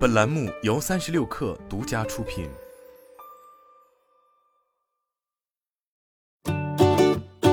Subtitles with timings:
[0.00, 2.48] 本栏目由三十六氪独家出品。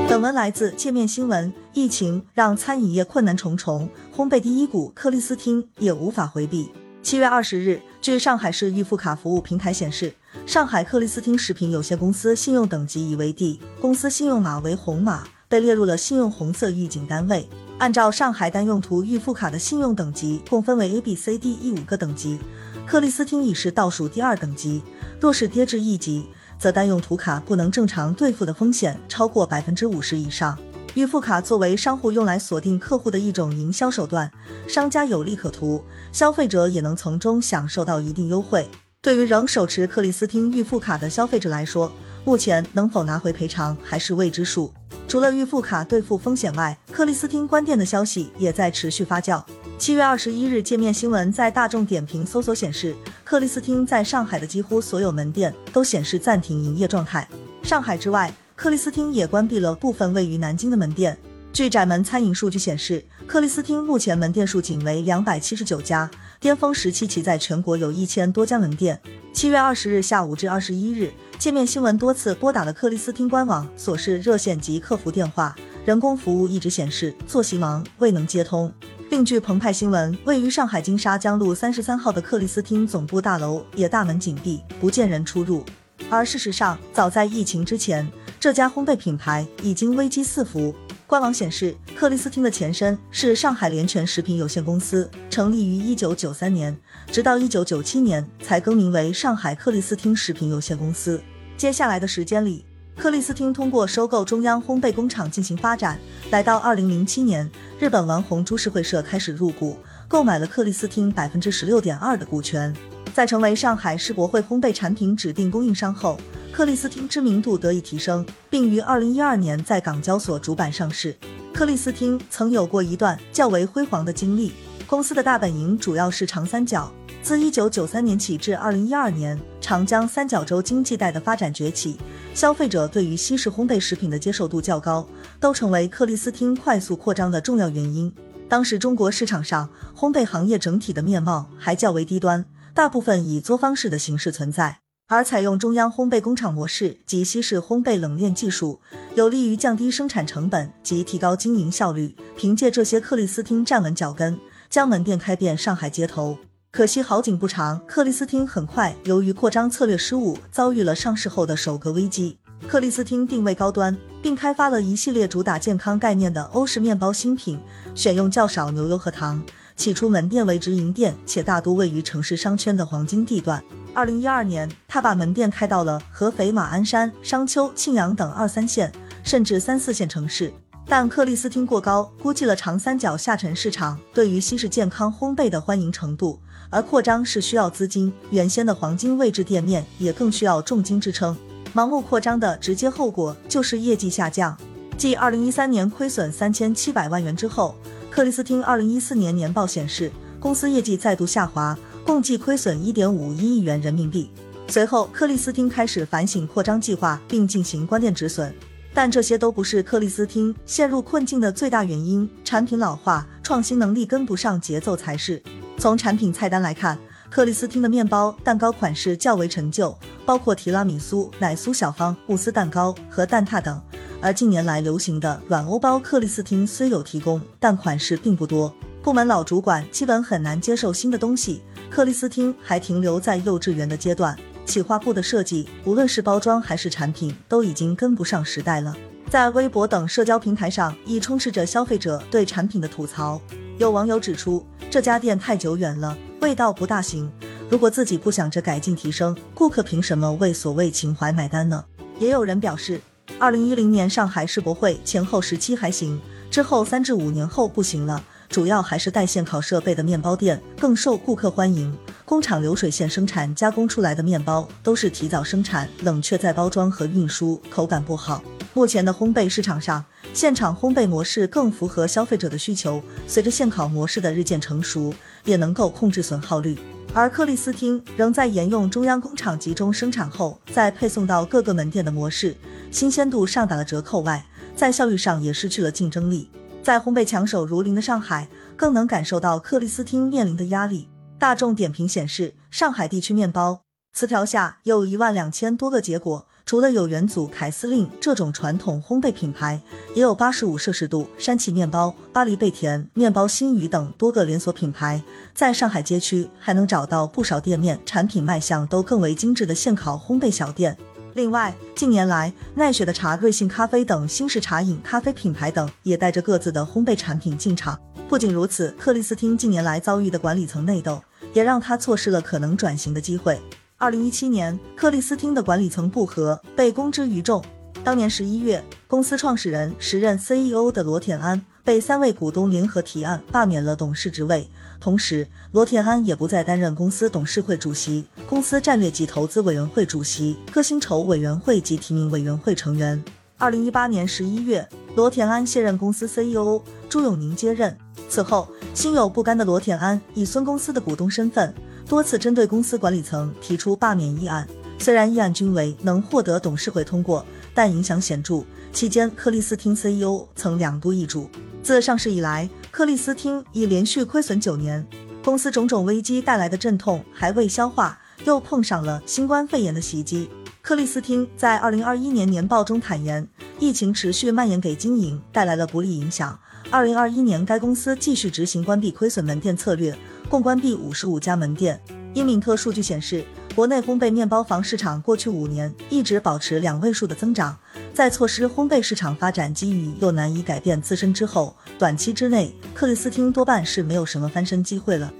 [0.07, 1.53] 本文来自界面新闻。
[1.73, 6.71] 疫情让餐饮业困难重重，烘焙第一股克里斯汀也无法回避。
[7.03, 10.13] 七月二十日，据上海市预付卡服务平台显示，
[10.45, 17.49] 上海克里斯汀食品有限公司信用等级已为 D，公司信用码为红码，被列入了信用红色预警单位。
[17.79, 22.39] 按照上海单用途预付卡的信用等级，共分为 A、B、C、D、E 五个等级，
[22.87, 24.81] 克里斯汀已是倒数第二等级。
[25.19, 26.25] 若是跌至 E 级，
[26.57, 30.57] 则单用途卡不能正常兑付的风险超过百分之五十以上。
[30.95, 34.31] 预付卡作为商户用来锁定客户的一种营销手段，
[34.67, 38.67] 商家有利可图，消费者也能从中享受到一定优惠。
[39.03, 41.91] 对于仍手持克里斯汀预付卡的消费者来说，
[42.25, 44.73] 目前能否拿回赔偿还是未知数。
[45.07, 49.41] 除了预付卡兑付风险外，克里斯汀关店的消息也在持续发酵。
[49.77, 52.93] 七月二十一日，界面新闻在大众点评搜索显示，
[53.23, 57.25] 克里斯汀在上海的几乎所有门店都显示暂停营业状态。
[57.63, 61.17] 上海之外，克里斯汀也关闭了部分位于南京的门店。
[61.53, 69.01] 据窄门餐饮数据显示，克里斯汀目前门店数仅为两百七十九家，巅峰时期其在全国有一千多家门店。
[69.33, 71.11] 七月二十日下午至二十一日。
[71.39, 78.71] 界面新闻多次拨打了克里斯汀官网、所示热线及客服电话，人工服务一直显示坐席忙，未能接通。
[79.11, 85.63] 另据澎湃新闻，位于上海金沙江路三十三号的克里斯汀总部大楼也大门紧闭，不见人出入。
[86.09, 88.07] 而事实上，早在疫情之前，
[88.39, 90.73] 这家烘焙品牌已经危机四伏。
[91.07, 96.77] 官网显示，克里斯汀的前身是上海联全食品有限公司，成立于一九九三年，
[97.09, 101.23] 直到一九九七年才更名为上海克里斯汀食品有限公司。
[101.55, 102.65] 接下来的时间里，
[102.97, 105.97] 克里斯汀通过收购中央烘焙工厂进行发展。
[106.29, 107.49] 来到二零零七年，
[107.79, 109.77] 日本丸红株式会社开始入股，
[110.09, 112.75] 购买了克里斯汀百分之十六点二的股权。
[113.13, 116.19] 在成为上海世博会烘焙产品指定供应商后，
[116.57, 121.15] 克里斯汀知名度得以提升，并于二零一二年在港交所主板上市。
[121.53, 124.51] 克里斯汀曾有过一段较为辉煌的经历，
[124.87, 126.91] 公司的大本营主要是长三角。
[127.21, 131.95] 自一九九三年起至二零一二年，长江三角洲经济带的发展崛起，
[132.33, 135.07] 消费者对于西式烘焙食品的接受度较高，
[135.39, 138.11] 都成为克里斯汀快速扩张的重要原因。
[138.49, 142.43] 当时中国市场上烘焙行业整体的面貌还较为低端。
[142.73, 144.79] 大部分以作坊式的形式存在，
[145.09, 148.81] 而采用中央烘焙工厂模式及西式烘焙冷链技术，
[149.15, 152.13] 有利于降低生产成本及提高经营效率。
[152.35, 154.37] 凭借这些，克里斯汀站稳脚跟，
[154.69, 156.37] 将门店开遍上海街头。
[156.71, 162.37] 可惜好景不长，克里斯汀很快由于扩张策略失误，遭遇了上市后的首个危机。
[162.67, 167.57] 克里斯汀定位高端，并开发了一系列主打健康概念的欧式面包新品，
[167.95, 169.41] 选用较少牛油和糖。
[169.77, 173.63] 起初门店为直营店，且大多位于城市商圈的黄金地段。
[173.93, 178.91] 二零一二年，他把门店开到了合肥、马鞍山、商丘、庆阳等二三线，
[179.23, 180.51] 甚至三四线城市。
[180.87, 186.39] 但克里斯汀过高估计了长三角下沉市场对于西式健康烘焙的欢迎程度，
[186.71, 191.37] 而扩张是需要资金，原先的黄金位置店面也更需要重金支撑。
[191.75, 194.57] 盲目扩张的直接后果就是业绩下降。
[194.97, 197.75] 继二零一三年亏损三千七百万元之后。
[198.17, 204.31] 克里斯汀二零一四年年报显示，公司业绩再度下滑，共计亏损一点五一亿元人民币。
[204.69, 208.51] 随后，克里斯汀开始反省扩张计划，并进行关店止损。
[208.91, 215.39] 但这些都不是克里斯汀陷入困境的最大原因，产品老化、创新能力跟不上节奏才是。
[215.77, 216.97] 从产品菜单来看，
[217.29, 219.95] 克里斯汀的面包、蛋糕款式较为陈旧，
[220.25, 223.79] 包括提拉米苏、奶酥小方、慕斯蛋糕和蛋挞等。
[224.19, 228.73] 而近年来流行的软欧包，克里斯汀虽有提供，但款式并不多。
[229.03, 234.37] 部门老主管基本很难接受新的东西，克里斯汀还停留在幼稚园的阶段。
[234.65, 238.93] 企划部的设计，无论是包装还是产品，都已经跟不上时代了。
[239.29, 243.39] 在微博等社交平台上，亦充斥着消费者对产品的吐槽。
[243.77, 247.31] 有网友指出，这家店太久远了，味道不大行。
[247.69, 251.85] 如果自己不想着改进提升，顾客凭什么为所谓情怀买单呢？
[252.19, 252.99] 也有人表示。
[253.39, 256.19] 二零一零年上海世博会前后时期还行，
[256.49, 258.23] 之后三至五年后不行了。
[258.49, 261.95] 主要还是带现烤设备的面包店更受顾客欢迎。
[262.25, 268.41] 工厂流水线生产加工出来的面包都是提早生产、冷却再包装和运输，口感不好。
[268.73, 270.03] 目前的烘焙市场上，
[270.33, 273.01] 现场烘焙模式更符合消费者的需求。
[273.27, 275.13] 随着现烤模式的日渐成熟，
[275.43, 276.77] 也能够控制损耗率。
[277.13, 282.55] 而克里斯汀仍在沿用中央工厂集中生产后再配送到各个门店的模式。
[282.91, 284.45] 新鲜度上打了折扣外，
[284.75, 286.49] 在效率上也失去了竞争力。
[286.81, 291.09] 在烘焙抢手如林的上海，更能感受到克里斯汀面临的压力。
[291.37, 293.81] 大众点评显示，上海地区面包
[294.13, 296.47] 词条下有一万两千多个结果。
[296.65, 299.81] 除了有元祖凯司令这种传统烘焙品牌，
[300.13, 305.23] 也有八十五摄氏度山崎面包、巴黎贝甜面包、新宇等多个连锁品牌。
[305.53, 310.97] 在上海街区还能找到不少店面产品卖相都更为精致的现烤烘焙小店。
[311.37, 317.95] 另外，近年来奈雪的茶、瑞幸咖啡等新式茶饮咖啡品牌等也带着各自的烘焙产品进场。
[318.27, 321.21] 不仅如此，克里斯汀近年来遭遇的管理层内斗，
[321.53, 323.61] 也让他错失了可能转型的机会。
[323.97, 327.63] 二零一七年，克里斯汀的管理层不和被公之于众。
[328.03, 334.69] 当年十一月，公司创始人、时任 CEO 的罗田安被三位股东联合提案罢免了董事职位，
[334.99, 343.23] 同时罗田安也不再担任公司董事会主席、公司战略及投资委员会主席、各薪酬委员会及提名委员会成员。
[343.57, 344.85] 二零一八年十一月，
[345.15, 347.97] 罗田安卸任公司 CEO，朱永宁接任。
[348.27, 351.73] 此后，心有不甘的罗田安以孙公司的股东身份。
[352.05, 354.67] 多次针对公司管理层提出罢免议案，
[354.99, 358.61] 虽然议案均为能获得董事会通过，但影响显著。
[358.91, 361.49] 期间，克里斯汀 CEO 曾两度易主。
[361.87, 365.07] 自上市以来，克里斯汀已连续亏损九年，
[365.41, 370.49] 公司种种危机带来的阵痛还未消化，又碰上了新冠肺炎的袭击。
[370.81, 373.47] 克里斯汀在二零二一年年报中坦言，
[373.79, 376.59] 疫情持续蔓延给经营带来了不利影响。
[376.91, 380.13] 二零二一年，该公司继续执行关闭亏损门店策略。
[380.49, 381.97] 共关闭五十五家门店。
[382.33, 387.77] 英敏特数据显示，国内烘焙面包房市场过去五年一直保持两位数的增长。
[388.17, 395.31] 在错失烘焙市场发展机遇又难以改变自身之后，短期之内，克里斯汀多半是没有什么翻身机会了。